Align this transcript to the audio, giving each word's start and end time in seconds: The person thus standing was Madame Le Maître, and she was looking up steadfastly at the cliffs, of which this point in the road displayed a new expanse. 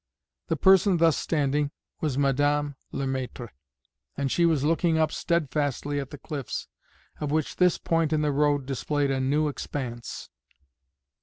The 0.47 0.57
person 0.57 0.97
thus 0.97 1.15
standing 1.15 1.69
was 1.99 2.17
Madame 2.17 2.75
Le 2.91 3.05
Maître, 3.05 3.49
and 4.17 4.31
she 4.31 4.47
was 4.47 4.63
looking 4.63 4.97
up 4.97 5.11
steadfastly 5.11 5.99
at 5.99 6.09
the 6.09 6.17
cliffs, 6.17 6.67
of 7.19 7.29
which 7.29 7.57
this 7.57 7.77
point 7.77 8.11
in 8.11 8.23
the 8.23 8.31
road 8.31 8.65
displayed 8.65 9.11
a 9.11 9.19
new 9.19 9.47
expanse. 9.47 10.31